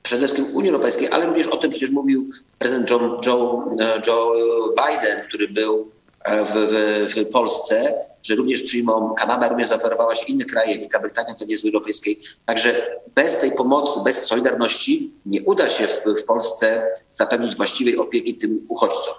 przede 0.03 0.27
wszystkim 0.27 0.55
Unii 0.55 0.69
Europejskiej, 0.69 1.07
ale 1.11 1.25
również 1.25 1.47
o 1.47 1.57
tym 1.57 1.71
przecież 1.71 1.91
mówił 1.91 2.31
prezydent 2.59 2.89
Joe, 2.89 3.21
Joe, 3.25 3.65
Joe 4.07 4.33
Biden, 4.69 5.27
który 5.27 5.47
był 5.47 5.91
w, 6.25 6.53
w, 6.53 7.15
w, 7.15 7.29
Polsce, 7.29 7.93
że 8.23 8.35
również 8.35 8.61
przyjmą, 8.61 9.15
Kanada 9.17 9.47
również 9.47 9.67
zaoferowała 9.67 10.15
się 10.15 10.25
inne 10.25 10.45
kraje, 10.45 10.79
Wielka 10.79 10.99
Brytania 10.99 11.33
to 11.33 11.45
nie 11.45 11.51
jest 11.51 11.65
Europejskiej. 11.65 12.19
Także 12.45 12.87
bez 13.15 13.37
tej 13.37 13.51
pomocy, 13.51 13.99
bez 14.03 14.25
solidarności 14.25 15.13
nie 15.25 15.41
uda 15.41 15.69
się 15.69 15.87
w, 15.87 16.21
w 16.21 16.23
Polsce 16.23 16.87
zapewnić 17.09 17.55
właściwej 17.55 17.97
opieki 17.97 18.35
tym 18.35 18.65
uchodźcom. 18.69 19.13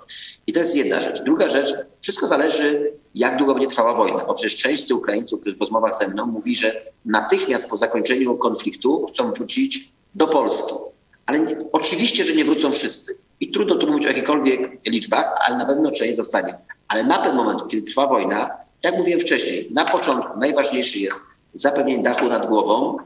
I 0.46 0.52
to 0.52 0.58
jest 0.58 0.76
jedna 0.76 1.00
rzecz. 1.00 1.22
Druga 1.22 1.48
rzecz, 1.48 1.74
wszystko 2.00 2.26
zależy, 2.26 2.92
jak 3.14 3.38
długo 3.38 3.54
będzie 3.54 3.68
trwała 3.68 3.94
wojna, 3.94 4.24
bo 4.24 4.34
przecież 4.34 4.56
część 4.56 4.86
z 4.86 4.90
Ukraińców 4.90 5.44
w 5.44 5.60
rozmowach 5.60 5.98
ze 5.98 6.08
mną 6.08 6.26
mówi, 6.26 6.56
że 6.56 6.82
natychmiast 7.04 7.68
po 7.68 7.76
zakończeniu 7.76 8.38
konfliktu 8.38 9.06
chcą 9.06 9.32
wrócić 9.32 9.92
do 10.14 10.26
Polski. 10.26 10.74
Ale 11.26 11.40
nie, 11.40 11.56
oczywiście, 11.72 12.24
że 12.24 12.34
nie 12.34 12.44
wrócą 12.44 12.72
wszyscy. 12.72 13.18
I 13.42 13.50
trudno 13.50 13.74
tu 13.74 13.86
mówić 13.86 14.04
o 14.04 14.08
jakichkolwiek 14.08 14.60
liczbach, 14.88 15.34
ale 15.46 15.56
na 15.56 15.66
pewno 15.66 15.90
część 15.90 16.16
zostanie. 16.16 16.54
Ale 16.88 17.04
na 17.04 17.18
ten 17.18 17.36
moment, 17.36 17.60
kiedy 17.68 17.82
trwa 17.82 18.06
wojna, 18.06 18.50
jak 18.82 18.98
mówiłem 18.98 19.20
wcześniej, 19.20 19.68
na 19.74 19.84
początku 19.84 20.38
najważniejszy 20.38 20.98
jest 20.98 21.20
zapewnienie 21.52 22.02
dachu 22.02 22.26
nad 22.26 22.48
głową, 22.48 22.96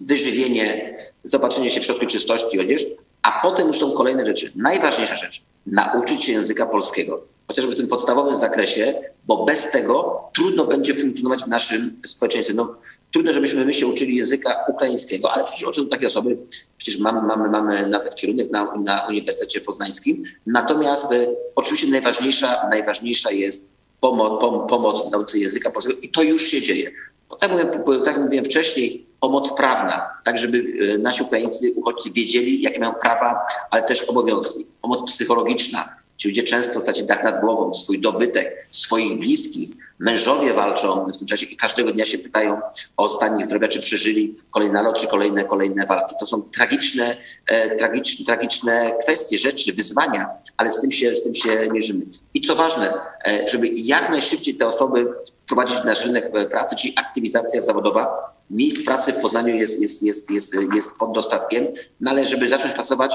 wyżywienie, 0.00 0.96
zobaczenie 1.22 1.70
się 1.70 1.80
w 1.80 1.84
środku 1.84 2.06
czystości, 2.06 2.60
odzież, 2.60 2.86
a 3.22 3.40
potem 3.42 3.66
już 3.66 3.78
są 3.78 3.92
kolejne 3.92 4.24
rzeczy. 4.24 4.52
Najważniejsza 4.56 5.14
rzecz, 5.14 5.42
nauczyć 5.66 6.24
się 6.24 6.32
języka 6.32 6.66
polskiego, 6.66 7.24
chociażby 7.48 7.72
w 7.72 7.76
tym 7.76 7.86
podstawowym 7.86 8.36
zakresie, 8.36 8.94
bo 9.26 9.44
bez 9.44 9.70
tego 9.70 10.24
trudno 10.34 10.64
będzie 10.64 10.94
funkcjonować 10.94 11.42
w 11.42 11.48
naszym 11.48 12.00
społeczeństwie. 12.06 12.54
No, 12.54 12.76
trudno, 13.12 13.32
żebyśmy 13.32 13.64
my 13.64 13.72
się 13.72 13.86
uczyli 13.86 14.16
języka 14.16 14.64
ukraińskiego, 14.68 15.32
ale 15.32 15.44
przecież 15.44 15.68
uczą 15.68 15.88
takie 15.88 16.06
osoby, 16.06 16.38
przecież 16.76 17.00
mamy, 17.00 17.22
mamy, 17.22 17.48
mamy 17.48 17.86
nawet 17.86 18.14
kierunek 18.14 18.50
na, 18.50 18.74
na 18.74 19.06
Uniwersytecie 19.08 19.60
Poznańskim. 19.60 20.22
Natomiast 20.46 21.12
e, 21.12 21.26
oczywiście 21.54 21.86
najważniejsza, 21.88 22.68
najważniejsza 22.70 23.30
jest 23.30 23.68
pomoc, 24.00 24.40
pom, 24.40 24.66
pomoc 24.66 25.08
w 25.08 25.12
nauce 25.12 25.38
języka 25.38 25.70
polskiego 25.70 26.00
i 26.02 26.08
to 26.08 26.22
już 26.22 26.42
się 26.42 26.62
dzieje. 26.62 26.90
Bo 27.28 27.36
tak, 27.36 27.50
mówię, 27.52 28.00
tak 28.04 28.18
mówiłem 28.18 28.44
wcześniej, 28.44 29.06
pomoc 29.20 29.56
prawna, 29.56 30.10
tak 30.24 30.38
żeby 30.38 30.64
e, 30.94 30.98
nasi 30.98 31.22
Ukraińcy, 31.22 31.72
uchodźcy 31.76 32.10
wiedzieli, 32.12 32.62
jakie 32.62 32.80
mają 32.80 32.94
prawa, 32.94 33.40
ale 33.70 33.82
też 33.82 34.02
obowiązki. 34.02 34.66
Pomoc 34.82 35.12
psychologiczna, 35.12 35.96
Ci 36.16 36.28
ludzie 36.28 36.42
często 36.42 36.80
straci 36.80 37.04
dach 37.04 37.24
nad 37.24 37.40
głową, 37.40 37.74
swój 37.74 38.00
dobytek, 38.00 38.66
swoich 38.70 39.18
bliskich. 39.18 39.70
Mężowie 39.98 40.52
walczą 40.52 41.06
w 41.06 41.18
tym 41.18 41.28
czasie 41.28 41.46
i 41.46 41.56
każdego 41.56 41.92
dnia 41.92 42.04
się 42.04 42.18
pytają 42.18 42.60
o 42.96 43.08
stan 43.08 43.38
ich 43.38 43.44
zdrowia, 43.44 43.68
czy 43.68 43.80
przeżyli 43.80 44.36
kolejny 44.50 44.74
nalot, 44.74 45.00
czy 45.00 45.06
kolejne, 45.06 45.44
kolejne 45.44 45.86
walki. 45.86 46.14
To 46.20 46.26
są 46.26 46.42
tragiczne, 46.42 47.16
e, 47.46 47.76
tragiczne, 47.76 48.26
tragiczne 48.26 48.92
kwestie, 49.02 49.38
rzeczy, 49.38 49.72
wyzwania, 49.72 50.28
ale 50.56 50.70
z 50.70 50.80
tym, 50.80 50.90
się, 50.90 51.14
z 51.14 51.22
tym 51.22 51.34
się 51.34 51.68
mierzymy. 51.72 52.04
I 52.34 52.40
co 52.40 52.56
ważne, 52.56 52.92
e, 53.26 53.48
żeby 53.48 53.68
jak 53.68 54.10
najszybciej 54.10 54.54
te 54.54 54.66
osoby 54.66 55.06
wprowadzić 55.36 55.78
na 55.84 55.94
rynek 55.94 56.30
e, 56.34 56.46
pracy, 56.46 56.76
czyli 56.76 56.94
aktywizacja 56.96 57.60
zawodowa. 57.60 58.34
Miejsc 58.50 58.84
pracy 58.84 59.12
w 59.12 59.20
Poznaniu 59.20 59.54
jest, 59.54 59.80
jest, 59.80 60.02
jest, 60.02 60.30
jest, 60.30 60.56
jest 60.74 60.96
pod 60.98 61.12
dostatkiem, 61.12 61.66
no 62.00 62.10
ale 62.10 62.26
żeby 62.26 62.48
zacząć 62.48 62.74
pracować, 62.74 63.14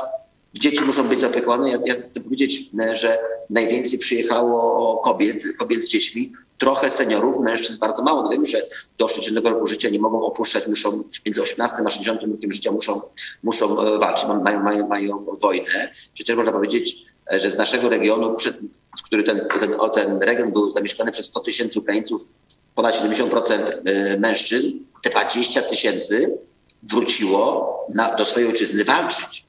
Dzieci 0.53 0.83
muszą 0.83 1.07
być 1.07 1.19
zaopiekowane. 1.21 1.69
Ja, 1.69 1.77
ja 1.85 1.93
chcę 1.93 2.21
powiedzieć, 2.21 2.69
e, 2.79 2.95
że 2.95 3.19
najwięcej 3.49 3.99
przyjechało 3.99 4.97
kobiet, 4.97 5.43
kobiet 5.57 5.81
z 5.81 5.87
dziećmi, 5.87 6.33
trochę 6.57 6.89
seniorów, 6.89 7.39
mężczyzn 7.39 7.79
bardzo 7.79 8.03
mało. 8.03 8.23
No 8.23 8.29
wiem, 8.29 8.45
że 8.45 8.61
do 8.97 9.07
60 9.07 9.45
roku 9.45 9.67
życia 9.67 9.89
nie 9.89 9.99
mogą 9.99 10.25
opuszczać, 10.25 10.67
muszą 10.67 11.03
między 11.25 11.41
18 11.41 11.77
a 11.85 11.89
60 11.89 12.21
rokiem 12.21 12.51
życia 12.51 12.71
muszą, 12.71 13.01
muszą 13.43 13.81
e, 13.81 13.99
walczyć, 13.99 14.29
mają, 14.43 14.63
mają, 14.63 14.87
mają 14.87 15.25
wojnę. 15.41 15.93
Przecież 16.13 16.35
można 16.35 16.51
powiedzieć, 16.51 17.05
e, 17.33 17.39
że 17.39 17.51
z 17.51 17.57
naszego 17.57 17.89
regionu, 17.89 18.35
przed, 18.35 18.59
który 19.05 19.23
ten, 19.23 19.47
ten, 19.59 19.75
ten 19.93 20.19
region 20.19 20.51
był 20.51 20.71
zamieszkany 20.71 21.11
przez 21.11 21.25
100 21.25 21.39
tysięcy 21.39 21.79
Ukraińców, 21.79 22.27
ponad 22.75 22.95
70% 22.95 24.19
mężczyzn, 24.19 24.69
20 25.11 25.61
tysięcy 25.61 26.37
wróciło 26.83 27.69
na, 27.93 28.15
do 28.15 28.25
swojej 28.25 28.49
ojczyzny 28.49 28.83
walczyć 28.83 29.48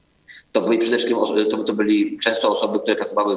to 0.51 0.61
byli 0.61 0.77
przede 0.77 0.97
wszystkim 0.97 1.17
to, 1.51 1.63
to 1.63 1.73
byli 1.73 2.17
często 2.17 2.51
osoby, 2.51 2.79
które 2.79 2.95
pracowały 2.95 3.35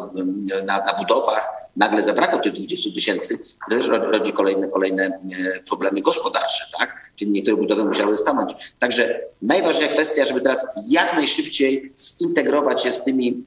na, 0.66 0.78
na 0.78 0.94
budowach. 0.98 1.48
Nagle 1.76 2.02
zabrakło 2.02 2.38
tych 2.38 2.52
20 2.52 2.90
tysięcy, 2.94 3.38
też 3.70 3.88
rodzi 3.88 4.32
kolejne, 4.32 4.68
kolejne 4.68 5.04
e, 5.04 5.20
problemy 5.68 6.00
gospodarcze, 6.00 6.64
tak? 6.78 7.12
Czyli 7.16 7.30
niektóre 7.30 7.56
budowy 7.56 7.84
musiały 7.84 8.16
stanąć. 8.16 8.54
Także 8.78 9.20
najważniejsza 9.42 9.92
kwestia, 9.92 10.24
żeby 10.24 10.40
teraz 10.40 10.66
jak 10.88 11.14
najszybciej 11.16 11.92
zintegrować 12.22 12.82
się 12.82 12.92
z 12.92 13.04
tymi 13.04 13.44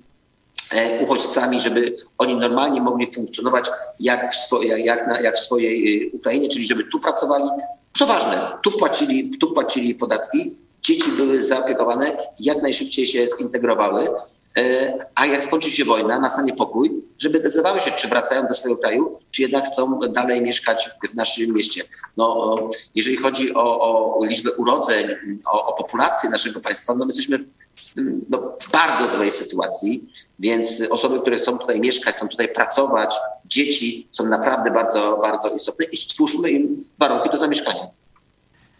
e, 0.72 1.04
uchodźcami, 1.04 1.60
żeby 1.60 1.96
oni 2.18 2.36
normalnie 2.36 2.82
mogli 2.82 3.14
funkcjonować 3.14 3.70
jak 4.00 4.34
w, 4.34 4.64
jak, 4.64 5.08
na, 5.08 5.22
jak 5.22 5.36
w 5.36 5.40
swojej 5.40 6.04
e, 6.04 6.18
Ukrainie, 6.18 6.50
czyli 6.50 6.66
żeby 6.66 6.84
tu 6.84 7.00
pracowali. 7.00 7.50
Co 7.98 8.06
ważne, 8.06 8.52
tu 8.64 8.72
płacili, 8.72 9.32
tu 9.40 9.54
płacili 9.54 9.96
podatki, 9.96 10.58
dzieci 10.82 11.12
były 11.12 11.44
zaopiekowane, 11.44 12.18
jak 12.40 12.62
najszybciej 12.62 13.06
się 13.06 13.28
zintegrowały, 13.40 14.10
e, 14.58 14.94
a 15.16 15.26
jak 15.26 15.44
skończy 15.44 15.70
się 15.70 15.86
wojna, 15.86 16.20
nastanie 16.20 16.54
pokój, 16.54 17.04
żeby 17.18 17.40
zdecydowały 17.40 17.80
się, 17.80 17.92
czy 17.92 18.08
wracają 18.08 18.48
do 18.48 18.54
swojego 18.54 18.82
kraju, 18.82 19.20
czy 19.32 19.42
jednak 19.42 19.66
chcą 19.66 20.00
dalej 20.00 20.42
mieszkać 20.42 20.90
w 21.12 21.16
naszym 21.16 21.54
mieście. 21.54 21.84
No, 22.18 22.56
jeżeli 22.96 23.18
chodzi 23.18 23.54
o, 23.54 23.80
o 24.20 24.26
liczbę 24.26 24.52
urodzeń, 24.52 25.08
o, 25.46 25.66
o, 25.66 25.74
populację 25.74 26.30
naszego 26.30 26.60
państwa, 26.60 26.94
no 26.94 27.06
my 27.06 27.10
jesteśmy 27.10 27.46
w 27.78 27.92
no, 28.30 28.58
bardzo 28.72 29.08
złej 29.08 29.32
sytuacji, 29.32 30.12
więc 30.40 30.84
osoby, 30.90 31.22
które 31.22 31.38
chcą 31.38 31.58
tutaj 31.58 31.80
mieszkać, 31.80 32.16
chcą 32.16 32.28
tutaj 32.28 32.54
pracować, 32.54 33.16
dzieci 33.46 34.08
są 34.12 34.26
naprawdę 34.26 34.72
bardzo, 34.72 35.20
bardzo 35.24 35.50
istotne 35.50 35.86
i 35.86 35.98
stwórzmy 35.98 36.50
im 36.50 36.84
warunki 37.00 37.30
do 37.30 37.38
zamieszkania. 37.38 37.97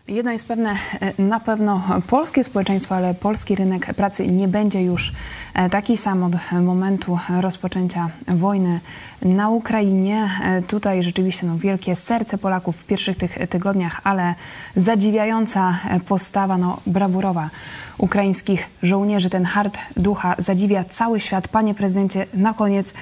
Jedno 0.08 0.32
jest 0.32 0.48
pewne, 0.48 0.76
e, 1.02 1.22
na 1.22 1.40
pewno 1.40 1.84
polskie 2.08 2.44
społeczeństwo, 2.44 2.96
ale 2.96 3.14
polski 3.14 3.56
rynek 3.56 3.94
pracy 3.94 4.28
nie 4.28 4.48
będzie 4.48 4.84
już 4.84 5.14
e, 5.54 5.70
taki 5.70 5.98
sam 5.98 6.24
od 6.24 6.34
momentu 6.62 7.20
rozpoczęcia 7.40 8.10
wojny 8.28 8.80
na 9.22 9.50
Ukrainie. 9.50 10.30
E, 10.44 10.62
tutaj 10.62 11.04
rzeczywiście 11.04 11.48
no, 11.48 11.58
wielkie 11.58 11.96
serce 11.96 12.38
Polaków 12.38 12.78
w 12.78 12.86
pierwszych 12.86 13.18
tych 13.18 13.38
tygodniach, 13.50 14.02
ale 14.04 14.36
zadziwiająca 14.76 15.80
postawa, 16.08 16.58
no, 16.58 16.80
brawurowa 16.86 17.50
ukraińskich 17.98 18.70
żołnierzy. 18.84 19.30
Ten 19.30 19.46
hart 19.46 19.78
ducha 19.96 20.36
zadziwia 20.38 20.84
cały 20.84 21.20
świat. 21.20 21.48
Panie 21.48 21.74
prezydencie, 21.74 22.26
na 22.34 22.54
koniec, 22.54 22.94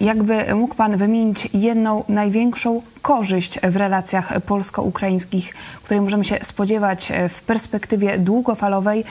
jakby 0.00 0.54
mógł 0.54 0.74
pan 0.74 0.96
wymienić 0.96 1.48
jedną 1.54 2.04
największą 2.08 2.82
korzyść 3.02 3.60
w 3.60 3.76
relacjach 3.76 4.40
polsko-ukraińskich, 4.40 5.54
której 5.82 6.00
możemy 6.00 6.24
się 6.24 6.38
spodziewać 6.42 7.12
w 7.28 7.42
perspektywie 7.42 8.18
długofalowej, 8.18 9.04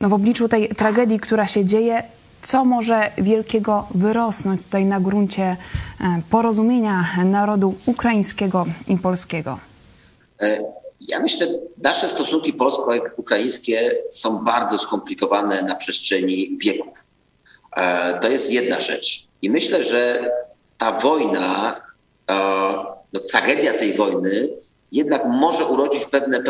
No 0.00 0.08
w 0.08 0.12
obliczu 0.12 0.48
tej 0.48 0.68
tragedii, 0.68 1.20
która 1.20 1.46
się 1.46 1.64
dzieje, 1.64 2.02
co 2.42 2.64
może 2.64 3.10
wielkiego 3.18 3.86
wyrosnąć 3.94 4.64
tutaj 4.64 4.84
na 4.86 5.00
gruncie 5.00 5.42
e, 5.42 5.56
porozumienia 6.30 7.04
narodu 7.24 7.74
ukraińskiego 7.86 8.66
i 8.88 8.96
polskiego? 8.96 9.58
E, 11.00 11.04
ja 11.08 11.20
myślę, 11.20 11.46
nasze 11.82 12.08
stosunki 12.08 12.52
polsko-ukraińskie 12.52 13.98
są 14.10 14.44
bardzo 14.44 14.78
skomplikowane 14.78 15.62
na 15.62 15.74
przestrzeni 15.74 16.58
wieków. 16.60 16.98
E, 17.76 18.18
to 18.20 18.28
jest 18.28 18.52
jedna 18.52 18.80
rzecz. 18.80 19.26
I 19.42 19.50
myślę, 19.50 19.82
że 19.82 20.30
ta 20.78 20.92
wojna, 20.92 21.80
no, 23.12 23.20
tragedia 23.20 23.72
tej 23.72 23.94
wojny 23.94 24.48
jednak 24.92 25.24
może 25.24 25.64
urodzić 25.66 26.04
pewne, 26.04 26.42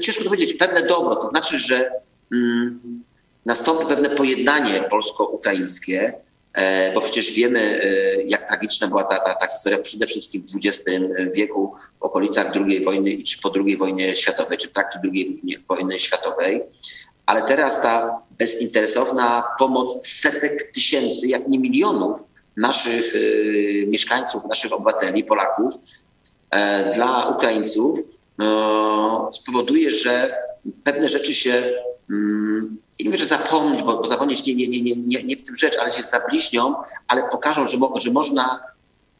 ciężko 0.00 0.24
to 0.24 0.30
powiedzieć, 0.30 0.54
pewne 0.54 0.82
dobro. 0.82 1.16
To 1.16 1.28
znaczy, 1.28 1.58
że 1.58 1.90
mm, 2.32 3.04
nastąpi 3.46 3.86
pewne 3.86 4.08
pojednanie 4.08 4.82
polsko-ukraińskie, 4.90 6.02
e, 6.02 6.25
bo 6.94 7.00
przecież 7.00 7.32
wiemy, 7.32 7.60
e, 7.60 8.22
jak 8.22 8.48
tragiczna 8.48 8.88
była 8.88 9.04
ta, 9.04 9.18
ta, 9.18 9.34
ta 9.34 9.46
historia 9.46 9.78
przede 9.78 10.06
wszystkim 10.06 10.42
w 10.42 10.66
XX 10.66 10.90
wieku, 11.34 11.74
w 12.00 12.02
okolicach 12.02 12.52
II 12.54 12.84
wojny, 12.84 13.22
czy 13.22 13.40
po 13.40 13.52
II 13.66 13.76
wojnie 13.76 14.14
światowej, 14.14 14.58
czy 14.58 14.68
w 14.68 14.72
trakcie 14.72 15.00
II 15.04 15.42
wojny 15.68 15.98
światowej. 15.98 16.62
Ale 17.26 17.42
teraz 17.42 17.82
ta 17.82 18.22
bezinteresowna 18.38 19.44
pomoc 19.58 20.06
setek 20.06 20.72
tysięcy, 20.72 21.28
jak 21.28 21.48
nie 21.48 21.58
milionów 21.58 22.20
naszych 22.56 23.14
y, 23.14 23.84
mieszkańców, 23.88 24.44
naszych 24.48 24.72
obywateli, 24.72 25.24
Polaków 25.24 25.74
e, 26.50 26.94
dla 26.94 27.28
Ukraińców 27.28 28.00
no, 28.38 29.30
spowoduje, 29.32 29.90
że 29.90 30.38
pewne 30.84 31.08
rzeczy 31.08 31.34
się 31.34 31.62
mm, 33.00 33.04
nie 33.04 33.04
mówię, 33.04 33.18
że 33.18 33.26
zapomnieć, 33.26 33.82
bo, 33.82 33.96
bo 33.96 34.04
zapomnieć 34.04 34.46
nie, 34.46 34.54
nie, 34.54 34.68
nie, 34.68 34.96
nie, 34.96 35.24
nie 35.24 35.36
w 35.36 35.42
tym 35.42 35.56
rzecz, 35.56 35.78
ale 35.80 35.90
się 35.90 36.02
zabliźnią, 36.02 36.74
ale 37.08 37.28
pokażą, 37.28 37.66
że, 37.66 37.78
mo, 37.78 37.92
że 38.00 38.10
można 38.10 38.60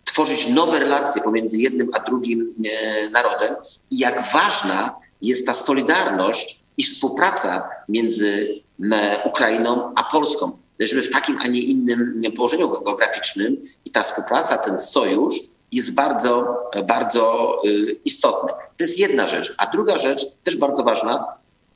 tworzyć 0.05 0.49
nowe 0.49 0.79
relacje 0.79 1.23
pomiędzy 1.23 1.59
jednym 1.59 1.91
a 1.93 2.01
drugim 2.01 2.55
e, 2.65 3.11
narodem 3.11 3.57
i 3.91 3.99
jak 3.99 4.33
ważna 4.33 4.95
jest 5.23 5.47
ta 5.47 5.55
solidarność 5.55 6.61
i 6.77 6.83
współpraca 6.83 7.69
między 7.89 8.63
e, 8.93 9.23
Ukrainą 9.25 9.93
a 9.97 10.05
Polską. 10.05 10.59
Leżymy 10.79 11.03
w 11.03 11.11
takim, 11.11 11.37
a 11.45 11.47
nie 11.47 11.61
innym 11.61 12.23
położeniu 12.37 12.69
geograficznym 12.69 13.63
i 13.85 13.91
ta 13.91 14.03
współpraca, 14.03 14.59
ten 14.59 14.79
sojusz 14.79 15.35
jest 15.73 15.95
bardzo, 15.95 16.57
bardzo 16.85 17.57
e, 17.65 17.69
istotny. 18.05 18.53
To 18.53 18.85
jest 18.85 18.99
jedna 18.99 19.27
rzecz. 19.27 19.55
A 19.59 19.67
druga 19.67 19.99
rzecz, 19.99 20.27
też 20.45 20.57
bardzo 20.57 20.83
ważna, 20.83 21.27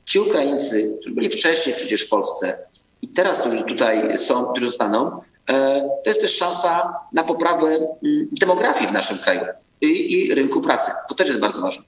Ci 0.05 0.19
Ukraińcy, 0.19 0.97
którzy 0.99 1.15
byli 1.15 1.29
wcześniej 1.29 1.75
przecież 1.75 2.05
w 2.05 2.09
Polsce 2.09 2.57
i 3.01 3.07
teraz, 3.07 3.39
którzy 3.39 3.63
tutaj 3.63 4.17
są, 4.17 4.45
którzy 4.45 4.65
zostaną, 4.65 5.21
e, 5.49 5.81
to 6.03 6.09
jest 6.09 6.21
też 6.21 6.37
szansa 6.37 6.93
na 7.13 7.23
poprawę 7.23 7.67
mm, 7.67 8.27
demografii 8.31 8.87
w 8.89 8.93
naszym 8.93 9.17
kraju 9.17 9.41
i, 9.81 10.13
i 10.13 10.35
rynku 10.35 10.61
pracy. 10.61 10.91
To 11.09 11.15
też 11.15 11.27
jest 11.27 11.39
bardzo 11.39 11.61
ważne. 11.61 11.83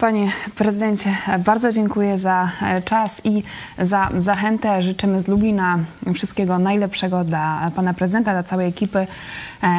Panie 0.00 0.32
prezydencie, 0.56 1.16
bardzo 1.38 1.72
dziękuję 1.72 2.18
za 2.18 2.50
e, 2.62 2.82
czas 2.82 3.20
i 3.24 3.42
za 3.78 4.10
zachętę. 4.16 4.82
Życzymy 4.82 5.20
z 5.20 5.28
Lublina 5.28 5.78
wszystkiego 6.14 6.58
najlepszego 6.58 7.24
dla 7.24 7.70
pana 7.76 7.94
prezydenta, 7.94 8.32
dla 8.32 8.42
całej 8.42 8.68
ekipy 8.68 8.98
e, 8.98 9.06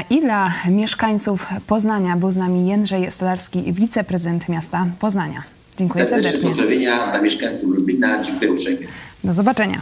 i 0.10 0.22
dla 0.22 0.54
mieszkańców 0.70 1.46
Poznania. 1.68 2.18
Był 2.18 2.32
z 2.32 2.36
nami 2.36 2.68
Jędrzej 2.68 3.12
Stolarski, 3.12 3.74
wiceprezydent 3.74 4.50
miasta 4.50 4.86
Poznania. 5.00 5.44
Dziękuję 5.82 6.06
serdecznie. 6.06 6.50
Pozdrowienia 6.50 7.12
dla 7.12 7.22
mieszkańców 7.22 7.76
Lublina. 7.76 8.24
Dziękuję 8.24 8.52
uprzejmie. 8.52 8.88
Do 9.24 9.34
zobaczenia. 9.34 9.82